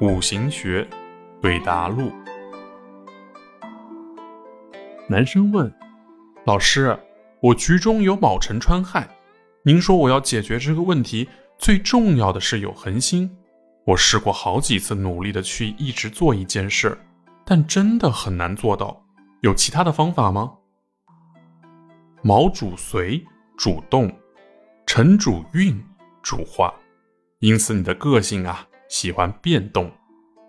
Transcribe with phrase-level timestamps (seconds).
[0.00, 0.88] 五行学
[1.42, 2.10] 对答录。
[5.06, 5.70] 男生问
[6.46, 6.98] ：“老师，
[7.40, 9.06] 我局中有卯辰穿亥，
[9.62, 11.28] 您说我要解决这个问题，
[11.58, 13.30] 最重要的是有恒心。
[13.84, 16.98] 我试过好几次，努力的去一直做一件事，
[17.44, 19.04] 但真的很难做到。
[19.42, 20.54] 有其他的方法吗？”
[22.24, 23.22] 卯主随，
[23.58, 24.08] 主动；
[24.86, 25.78] 辰主运，
[26.22, 26.72] 主化。
[27.40, 29.90] 因此，你的个性啊，喜欢变动。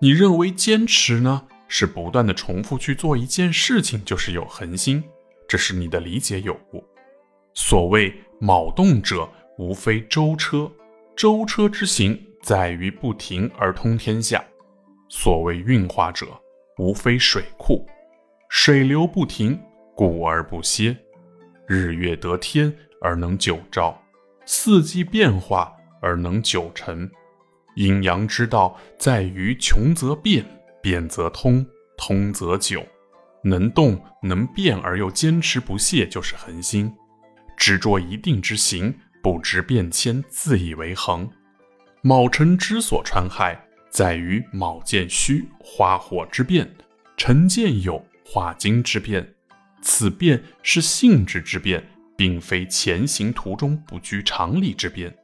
[0.01, 5.01] 你认为坚持呢，是不断的重复去做一件事情，就是有恒心。
[5.47, 6.83] 这是你的理解有误。
[7.53, 10.69] 所谓卯动者，无非舟车。
[11.15, 14.43] 舟车之行，在于不停而通天下。
[15.07, 16.27] 所谓运化者，
[16.77, 17.87] 无非水库。
[18.49, 19.57] 水流不停，
[19.95, 20.97] 故而不歇。
[21.67, 23.97] 日月得天而能久照，
[24.45, 27.09] 四季变化而能久陈。
[27.75, 30.45] 阴阳之道在于穷则变，
[30.81, 31.65] 变则通，
[31.97, 32.85] 通则久。
[33.43, 36.93] 能动能变而又坚持不懈，就是恒心。
[37.55, 41.29] 执着一定之行，不知变迁，自以为恒。
[42.01, 46.69] 卯辰之所穿亥，在于卯见戌化火之变，
[47.15, 49.35] 辰见酉化金之变。
[49.81, 51.83] 此变是性质之变，
[52.15, 55.15] 并非前行途中不拘常理之变，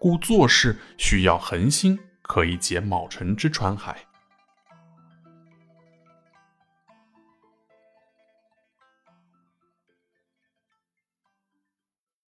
[0.00, 4.06] 故做事需要恒心，可以解卯辰之穿海。